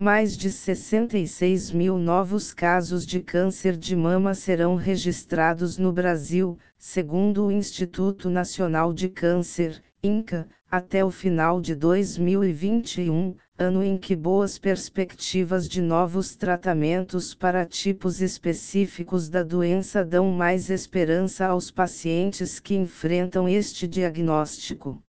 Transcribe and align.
mais 0.00 0.36
de 0.36 0.48
66 0.48 1.72
mil 1.72 1.98
novos 1.98 2.54
casos 2.54 3.04
de 3.04 3.20
câncer 3.20 3.76
de 3.76 3.96
mama 3.96 4.32
serão 4.32 4.76
registrados 4.76 5.76
no 5.76 5.92
Brasil, 5.92 6.56
segundo 6.78 7.46
o 7.46 7.50
Instituto 7.50 8.30
Nacional 8.30 8.92
de 8.92 9.08
Câncer, 9.08 9.82
INCA, 10.00 10.46
até 10.70 11.04
o 11.04 11.10
final 11.10 11.60
de 11.60 11.74
2021, 11.74 13.34
ano 13.58 13.82
em 13.82 13.98
que 13.98 14.14
boas 14.14 14.56
perspectivas 14.56 15.68
de 15.68 15.82
novos 15.82 16.36
tratamentos 16.36 17.34
para 17.34 17.66
tipos 17.66 18.20
específicos 18.20 19.28
da 19.28 19.42
doença 19.42 20.04
dão 20.04 20.30
mais 20.30 20.70
esperança 20.70 21.46
aos 21.46 21.72
pacientes 21.72 22.60
que 22.60 22.76
enfrentam 22.76 23.48
este 23.48 23.88
diagnóstico. 23.88 25.02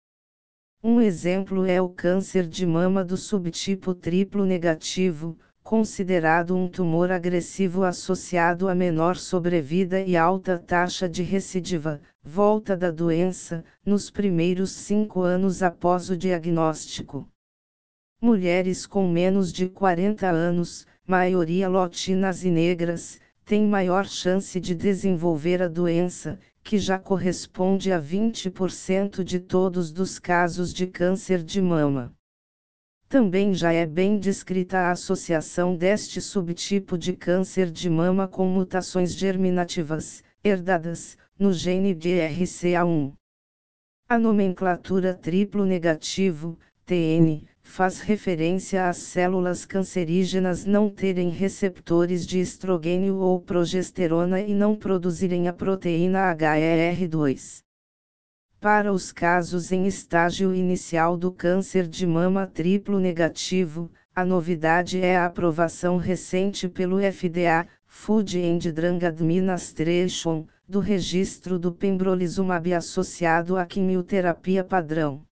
Um 0.91 1.02
exemplo 1.02 1.66
é 1.66 1.82
o 1.82 1.91
câncer 1.91 2.46
de 2.46 2.64
mama 2.64 3.05
do 3.05 3.14
subtipo 3.14 3.95
triplo 3.95 4.46
negativo, 4.46 5.37
considerado 5.62 6.57
um 6.57 6.66
tumor 6.66 7.12
agressivo 7.12 7.84
associado 7.84 8.70
a 8.70 8.74
menor 8.74 9.19
sobrevida 9.19 10.01
e 10.01 10.16
alta 10.16 10.59
taxa 10.59 11.06
de 11.06 11.23
recidiva, 11.23 12.01
volta 12.23 12.74
da 12.74 12.91
doença, 12.91 13.62
nos 13.84 14.10
primeiros 14.10 14.70
cinco 14.70 15.20
anos 15.20 15.62
após 15.62 16.09
o 16.09 16.16
diagnóstico. 16.16 17.29
Mulheres 18.18 18.87
com 18.87 19.07
menos 19.07 19.52
de 19.52 19.68
40 19.68 20.27
anos, 20.27 20.87
maioria 21.07 21.68
latinas 21.68 22.45
e 22.45 22.51
negras, 22.51 23.20
têm 23.48 23.66
maior 23.66 24.07
chance 24.07 24.61
de 24.61 24.75
desenvolver 24.75 25.62
a 25.62 25.69
doença, 25.69 26.38
que 26.62 26.77
já 26.77 26.98
corresponde 26.98 27.91
a 27.91 27.98
20% 27.98 29.24
de 29.24 29.41
todos 29.41 29.91
os 29.98 30.19
casos 30.19 30.71
de 30.71 30.87
câncer 30.87 31.43
de 31.43 31.62
mama. 31.62 32.15
Também 33.09 33.55
já 33.55 33.73
é 33.73 33.87
bem 33.87 34.19
descrita 34.19 34.80
a 34.80 34.91
associação 34.91 35.74
deste 35.74 36.21
subtipo 36.21 36.98
de 36.98 37.15
câncer 37.15 37.71
de 37.71 37.88
mama 37.88 38.29
com 38.29 38.47
mutações 38.47 39.15
germinativas, 39.15 40.23
herdadas, 40.45 41.16
no 41.38 41.51
gene 41.51 41.95
BRCA1. 41.95 43.15
A 44.10 44.18
nomenclatura 44.18 45.15
triplo 45.15 45.65
negativo, 45.65 46.59
TN, 46.85 47.46
faz 47.69 48.01
referência 48.01 48.88
às 48.88 48.97
células 48.97 49.66
cancerígenas 49.66 50.65
não 50.65 50.88
terem 50.88 51.29
receptores 51.29 52.27
de 52.27 52.41
estrogênio 52.41 53.16
ou 53.19 53.38
progesterona 53.41 54.41
e 54.41 54.55
não 54.55 54.74
produzirem 54.74 55.49
a 55.49 55.52
proteína 55.52 56.35
HER2. 56.35 57.63
Para 58.59 58.91
os 58.91 59.13
casos 59.13 59.71
em 59.71 59.87
estágio 59.87 60.55
inicial 60.55 61.16
do 61.16 61.30
câncer 61.30 61.87
de 61.87 62.07
mama 62.07 62.46
triplo 62.46 62.99
negativo, 62.99 63.91
a 64.15 64.25
novidade 64.25 65.00
é 65.00 65.16
a 65.16 65.27
aprovação 65.27 65.99
recente 65.99 66.69
pelo 66.69 66.99
FDA, 66.99 67.69
Food 67.87 68.41
and 68.41 68.72
Drug 68.72 69.05
Administration, 69.05 70.47
do 70.66 70.81
registro 70.81 71.59
do 71.59 71.71
pembrolizumab 71.71 72.72
associado 72.72 73.59
à 73.59 73.66
quimioterapia 73.66 74.65
padrão. 74.65 75.28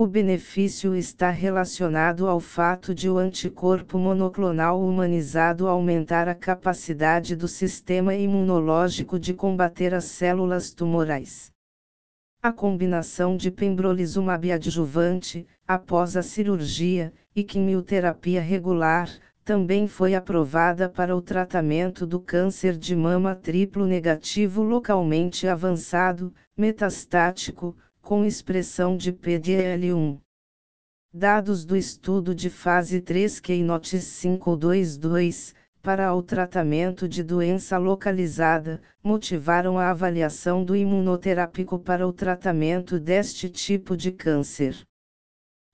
O 0.00 0.06
benefício 0.06 0.94
está 0.94 1.28
relacionado 1.28 2.26
ao 2.26 2.40
fato 2.40 2.94
de 2.94 3.10
o 3.10 3.18
anticorpo 3.18 3.98
monoclonal 3.98 4.80
humanizado 4.80 5.68
aumentar 5.68 6.26
a 6.26 6.34
capacidade 6.34 7.36
do 7.36 7.46
sistema 7.46 8.14
imunológico 8.14 9.18
de 9.18 9.34
combater 9.34 9.92
as 9.92 10.04
células 10.04 10.72
tumorais. 10.72 11.52
A 12.42 12.50
combinação 12.50 13.36
de 13.36 13.50
pembrolizumab 13.50 14.50
adjuvante, 14.50 15.46
após 15.68 16.16
a 16.16 16.22
cirurgia, 16.22 17.12
e 17.36 17.44
quimioterapia 17.44 18.40
regular, 18.40 19.10
também 19.44 19.86
foi 19.86 20.14
aprovada 20.14 20.88
para 20.88 21.14
o 21.14 21.20
tratamento 21.20 22.06
do 22.06 22.18
câncer 22.18 22.74
de 22.74 22.96
mama 22.96 23.34
triplo 23.34 23.84
negativo 23.84 24.62
localmente 24.62 25.46
avançado, 25.46 26.32
metastático, 26.56 27.76
com 28.02 28.24
expressão 28.24 28.96
de 28.96 29.12
PDL1. 29.12 30.18
Dados 31.12 31.64
do 31.64 31.76
estudo 31.76 32.34
de 32.34 32.50
fase 32.50 33.00
3 33.00 33.40
Keynote 33.40 33.98
522, 33.98 35.54
para 35.82 36.14
o 36.14 36.22
tratamento 36.22 37.08
de 37.08 37.22
doença 37.22 37.78
localizada, 37.78 38.80
motivaram 39.02 39.78
a 39.78 39.90
avaliação 39.90 40.64
do 40.64 40.76
imunoterápico 40.76 41.78
para 41.78 42.06
o 42.06 42.12
tratamento 42.12 43.00
deste 43.00 43.48
tipo 43.48 43.96
de 43.96 44.12
câncer 44.12 44.86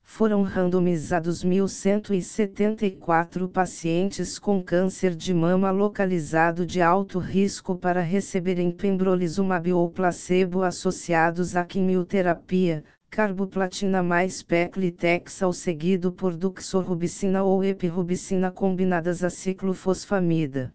foram 0.09 0.41
randomizados 0.41 1.43
1.174 1.43 3.51
pacientes 3.51 4.39
com 4.39 4.63
câncer 4.63 5.13
de 5.13 5.33
mama 5.33 5.69
localizado 5.69 6.65
de 6.65 6.81
alto 6.81 7.19
risco 7.19 7.75
para 7.75 7.99
receberem 7.99 8.71
pembrolizumab 8.71 9.73
ou 9.73 9.91
placebo 9.91 10.63
associados 10.63 11.57
à 11.57 11.65
quimioterapia, 11.65 12.85
carboplatina 13.09 14.01
mais 14.01 14.41
peclitexal 14.41 15.51
seguido 15.51 16.13
por 16.13 16.37
duxorubicina 16.37 17.43
ou 17.43 17.61
epirubicina 17.61 18.49
combinadas 18.49 19.25
a 19.25 19.29
ciclofosfamida. 19.29 20.73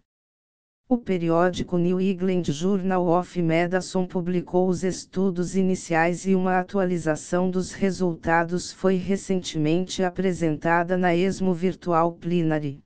O 0.89 0.97
periódico 0.97 1.77
New 1.77 2.01
England 2.01 2.51
Journal 2.51 3.07
of 3.07 3.41
Medicine 3.41 4.05
publicou 4.05 4.67
os 4.67 4.83
estudos 4.83 5.55
iniciais 5.55 6.27
e 6.27 6.35
uma 6.35 6.59
atualização 6.59 7.49
dos 7.49 7.71
resultados 7.71 8.73
foi 8.73 8.97
recentemente 8.97 10.03
apresentada 10.03 10.97
na 10.97 11.15
ESMO 11.15 11.53
Virtual 11.53 12.11
Plenary. 12.11 12.83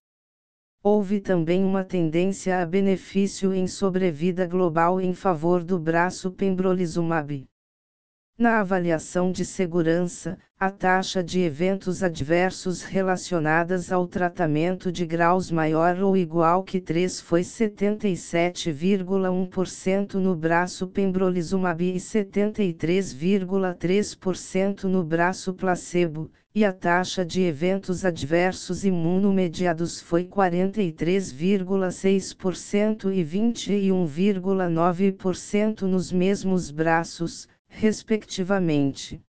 Houve 0.82 1.20
também 1.20 1.64
uma 1.64 1.84
tendência 1.84 2.60
a 2.60 2.66
benefício 2.66 3.54
em 3.54 3.66
sobrevida 3.66 4.46
global 4.46 5.00
em 5.00 5.14
favor 5.14 5.62
do 5.62 5.78
braço 5.78 6.30
pembrolizumab. 6.30 7.46
Na 8.40 8.58
avaliação 8.60 9.30
de 9.30 9.44
segurança, 9.44 10.36
a 10.58 10.68
taxa 10.70 11.22
de 11.22 11.40
eventos 11.40 12.02
adversos 12.02 12.82
relacionadas 12.82 13.92
ao 13.92 14.06
tratamento 14.06 14.90
de 14.90 15.04
graus 15.04 15.50
maior 15.50 16.00
ou 16.00 16.16
igual 16.16 16.64
que 16.64 16.80
3 16.80 17.20
foi 17.20 17.42
77,1% 17.42 20.14
no 20.14 20.34
braço 20.34 20.86
pembrolizumab 20.86 21.84
e 21.84 21.96
73,3% 21.96 24.84
no 24.84 25.04
braço 25.04 25.52
placebo, 25.52 26.30
e 26.54 26.64
a 26.64 26.72
taxa 26.72 27.22
de 27.22 27.42
eventos 27.42 28.06
adversos 28.06 28.86
imunomediados 28.86 30.00
foi 30.00 30.24
43,6% 30.24 33.12
e 33.12 33.22
21,9% 33.22 35.82
nos 35.82 36.10
mesmos 36.10 36.70
braços 36.70 37.46
respectivamente. 37.70 39.22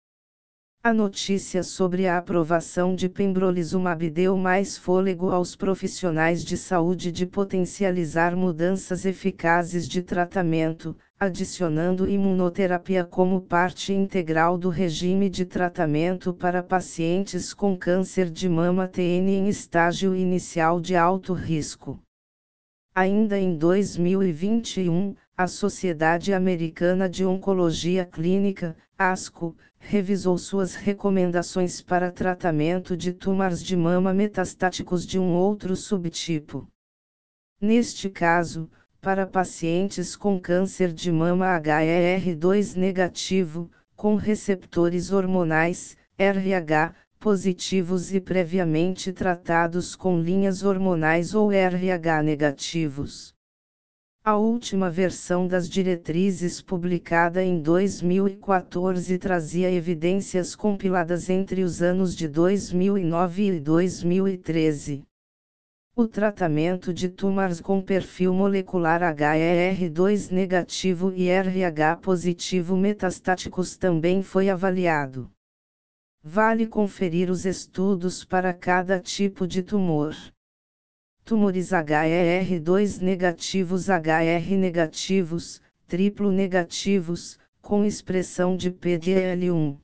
A 0.83 0.95
notícia 0.95 1.63
sobre 1.63 2.07
a 2.07 2.17
aprovação 2.17 2.95
de 2.95 3.07
pembrolizumab 3.07 4.09
deu 4.09 4.35
mais 4.35 4.79
fôlego 4.79 5.29
aos 5.31 5.55
profissionais 5.55 6.43
de 6.43 6.57
saúde 6.57 7.13
de 7.13 7.27
potencializar 7.27 8.35
mudanças 8.35 9.05
eficazes 9.05 9.87
de 9.87 10.03
tratamento, 10.03 10.97
adicionando 11.19 12.09
imunoterapia 12.09 13.05
como 13.05 13.43
parte 13.43 13.93
integral 13.93 14.57
do 14.57 14.71
regime 14.71 15.29
de 15.29 15.45
tratamento 15.45 16.33
para 16.33 16.63
pacientes 16.63 17.53
com 17.53 17.77
câncer 17.77 18.31
de 18.31 18.49
mama 18.49 18.89
TN 18.89 19.29
em 19.29 19.49
estágio 19.49 20.17
inicial 20.17 20.81
de 20.81 20.97
alto 20.97 21.35
risco. 21.35 22.01
Ainda 22.95 23.39
em 23.39 23.55
2021, 23.55 25.15
a 25.37 25.47
Sociedade 25.47 26.33
Americana 26.33 27.09
de 27.09 27.25
Oncologia 27.25 28.05
Clínica, 28.05 28.77
ASCO, 28.99 29.57
revisou 29.79 30.37
suas 30.37 30.75
recomendações 30.75 31.81
para 31.81 32.13
tratamento 32.13 32.97
de 32.97 33.13
tumores 33.13 33.63
de 33.63 33.75
mama 33.75 34.13
metastáticos 34.13 35.07
de 35.07 35.19
um 35.19 35.33
outro 35.33 35.75
subtipo. 35.75 36.69
Neste 37.61 38.11
caso, 38.11 38.71
para 39.01 39.27
pacientes 39.27 40.15
com 40.15 40.39
câncer 40.39 40.93
de 40.93 41.11
mama 41.11 41.47
HER2 41.59 42.77
negativo, 42.77 43.71
com 43.97 44.17
receptores 44.17 45.11
hormonais, 45.11 45.97
RH, 46.19 46.95
positivos 47.19 48.13
e 48.13 48.21
previamente 48.21 49.13
tratados 49.13 49.97
com 49.97 50.21
linhas 50.21 50.63
hormonais 50.63 51.35
ou 51.35 51.51
RH 51.51 52.23
negativos. 52.23 53.35
A 54.23 54.37
última 54.37 54.91
versão 54.91 55.49
das 55.49 55.67
diretrizes 55.67 56.61
publicada 56.61 57.43
em 57.43 57.63
2014 57.63 59.17
trazia 59.17 59.73
evidências 59.73 60.55
compiladas 60.55 61.31
entre 61.31 61.63
os 61.63 61.81
anos 61.81 62.15
de 62.15 62.29
2009 62.29 63.57
e 63.57 63.59
2013. 63.59 65.05
O 65.97 66.07
tratamento 66.07 66.93
de 66.93 67.09
tumores 67.09 67.63
com 67.63 67.81
perfil 67.81 68.35
molecular 68.35 69.01
HER2 69.01 70.31
negativo 70.31 71.15
e 71.15 71.29
RH 71.29 71.97
positivo 71.97 72.77
metastáticos 72.77 73.75
também 73.75 74.23
foi 74.23 74.51
avaliado. 74.51 75.31
Vale 76.23 76.67
conferir 76.67 77.31
os 77.31 77.47
estudos 77.47 78.23
para 78.23 78.53
cada 78.53 79.01
tipo 79.01 79.47
de 79.47 79.63
tumor. 79.63 80.15
Tumores 81.31 81.69
HER2 81.71 83.01
negativos 83.01 83.89
HR 83.89 84.57
negativos, 84.59 85.63
triplo 85.87 86.33
negativos, 86.33 87.39
com 87.63 87.85
expressão 87.85 88.57
de 88.57 88.69
PDL1. 88.69 89.77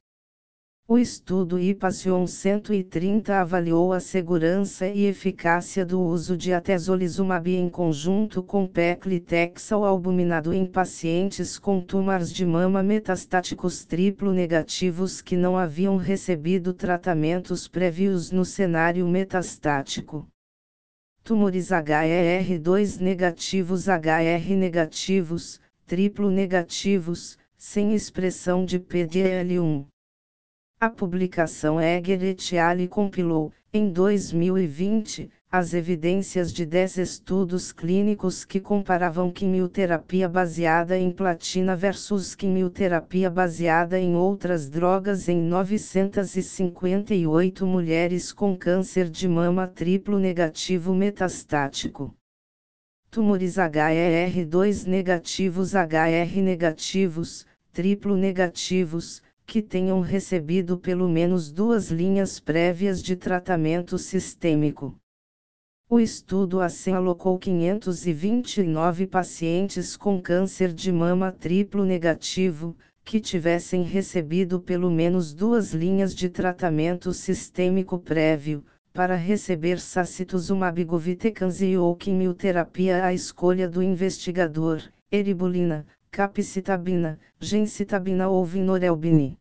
O 0.88 0.98
estudo 0.98 1.56
IPASSION 1.56 2.26
130 2.26 3.40
avaliou 3.40 3.92
a 3.92 4.00
segurança 4.00 4.88
e 4.88 5.04
eficácia 5.04 5.86
do 5.86 6.00
uso 6.00 6.36
de 6.36 6.52
atezolizumab 6.52 7.48
em 7.48 7.70
conjunto 7.70 8.42
com 8.42 8.66
peclitexal 8.66 9.84
albuminado 9.84 10.52
em 10.52 10.66
pacientes 10.66 11.60
com 11.60 11.80
tumores 11.80 12.32
de 12.32 12.44
mama 12.44 12.82
metastáticos 12.82 13.84
triplo 13.84 14.32
negativos 14.32 15.22
que 15.22 15.36
não 15.36 15.56
haviam 15.56 15.96
recebido 15.96 16.74
tratamentos 16.74 17.68
prévios 17.68 18.32
no 18.32 18.44
cenário 18.44 19.06
metastático. 19.06 20.26
Tumores 21.26 21.70
HER2 21.70 23.00
negativos 23.00 23.88
HR 23.88 24.54
negativos, 24.56 25.60
triplo 25.84 26.30
negativos, 26.30 27.36
sem 27.56 27.94
expressão 27.96 28.64
de 28.64 28.78
PDL1. 28.78 29.88
A 30.80 30.88
publicação 30.88 31.80
Egger 31.80 32.22
et 32.22 32.56
al. 32.56 32.86
compilou, 32.88 33.52
em 33.72 33.90
2020, 33.90 35.28
as 35.50 35.72
evidências 35.72 36.52
de 36.52 36.66
10 36.66 36.98
estudos 36.98 37.72
clínicos 37.72 38.44
que 38.44 38.60
comparavam 38.60 39.30
quimioterapia 39.30 40.28
baseada 40.28 40.98
em 40.98 41.10
platina 41.10 41.74
versus 41.76 42.34
quimioterapia 42.34 43.30
baseada 43.30 43.98
em 43.98 44.14
outras 44.16 44.68
drogas 44.68 45.28
em 45.28 45.40
958 45.40 47.64
mulheres 47.64 48.32
com 48.32 48.56
câncer 48.56 49.08
de 49.08 49.28
mama 49.28 49.68
triplo 49.68 50.18
negativo 50.18 50.92
metastático. 50.92 52.12
Tumores 53.08 53.54
HER2 53.54 54.84
negativos 54.86 55.74
HR 55.74 56.42
negativos, 56.42 57.46
triplo 57.72 58.16
negativos, 58.16 59.22
que 59.46 59.62
tenham 59.62 60.00
recebido 60.00 60.76
pelo 60.76 61.08
menos 61.08 61.52
duas 61.52 61.88
linhas 61.90 62.40
prévias 62.40 63.00
de 63.00 63.14
tratamento 63.14 63.96
sistêmico. 63.96 64.98
O 65.88 66.00
estudo 66.00 66.60
assim 66.60 66.90
alocou 66.90 67.38
529 67.38 69.06
pacientes 69.06 69.96
com 69.96 70.20
câncer 70.20 70.72
de 70.72 70.90
mama 70.90 71.30
triplo 71.30 71.84
negativo, 71.84 72.76
que 73.04 73.20
tivessem 73.20 73.84
recebido 73.84 74.60
pelo 74.60 74.90
menos 74.90 75.32
duas 75.32 75.72
linhas 75.72 76.12
de 76.12 76.28
tratamento 76.28 77.12
sistêmico 77.12 78.00
prévio, 78.00 78.64
para 78.92 79.14
receber 79.14 79.78
sacituzumab 79.78 80.82
govitecanzi 80.82 81.76
ou 81.76 81.94
quimioterapia 81.94 83.04
à 83.04 83.14
escolha 83.14 83.68
do 83.68 83.80
investigador, 83.80 84.82
eribulina, 85.08 85.86
capecitabina, 86.10 87.16
gencitabina 87.38 88.28
ou 88.28 88.44
vinorelbine. 88.44 89.38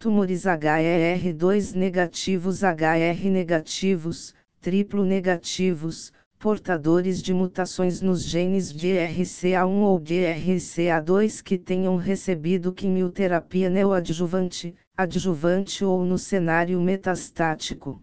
Tumores 0.00 0.46
HER2 0.46 1.76
negativos 1.76 2.64
HR 2.64 3.30
negativos, 3.30 4.34
triplo 4.64 5.04
negativos, 5.04 6.10
portadores 6.38 7.22
de 7.22 7.34
mutações 7.34 8.00
nos 8.00 8.24
genes 8.24 8.72
de 8.72 8.94
RCA1 8.94 9.82
ou 9.82 10.00
de 10.00 10.14
RCA2 10.14 11.42
que 11.42 11.58
tenham 11.58 11.96
recebido 11.96 12.72
quimioterapia 12.72 13.68
neoadjuvante, 13.68 14.74
adjuvante 14.96 15.84
ou 15.84 16.02
no 16.02 16.16
cenário 16.16 16.80
metastático. 16.80 18.00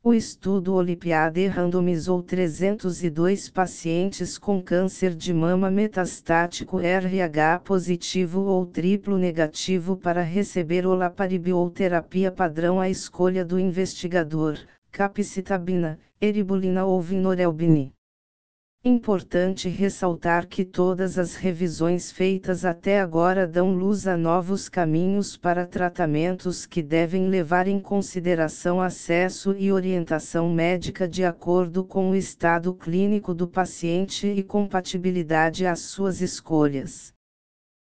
O 0.00 0.14
estudo 0.14 0.74
Olimpiade 0.74 1.44
randomizou 1.48 2.22
302 2.22 3.50
pacientes 3.50 4.38
com 4.38 4.62
câncer 4.62 5.12
de 5.12 5.34
mama 5.34 5.72
metastático 5.72 6.78
RH 6.78 7.58
positivo 7.64 8.42
ou 8.42 8.64
triplo 8.64 9.18
negativo 9.18 9.96
para 9.96 10.22
receber 10.22 10.86
olaparib 10.86 11.48
ou 11.52 11.68
terapia 11.68 12.30
padrão 12.30 12.78
à 12.78 12.88
escolha 12.88 13.44
do 13.44 13.58
investigador, 13.58 14.56
capecitabina, 14.94 15.98
eribulina 16.20 16.84
ou 16.84 17.00
vinorelbine. 17.00 17.92
Importante 18.84 19.68
ressaltar 19.68 20.46
que 20.46 20.64
todas 20.64 21.18
as 21.18 21.34
revisões 21.34 22.12
feitas 22.12 22.64
até 22.64 23.00
agora 23.00 23.44
dão 23.44 23.74
luz 23.74 24.06
a 24.06 24.16
novos 24.16 24.68
caminhos 24.68 25.36
para 25.36 25.66
tratamentos 25.66 26.64
que 26.64 26.80
devem 26.80 27.28
levar 27.28 27.66
em 27.66 27.80
consideração 27.80 28.80
acesso 28.80 29.52
e 29.58 29.72
orientação 29.72 30.48
médica 30.48 31.08
de 31.08 31.24
acordo 31.24 31.82
com 31.82 32.10
o 32.10 32.14
estado 32.14 32.72
clínico 32.72 33.34
do 33.34 33.48
paciente 33.48 34.28
e 34.28 34.44
compatibilidade 34.44 35.66
às 35.66 35.80
suas 35.80 36.20
escolhas. 36.20 37.13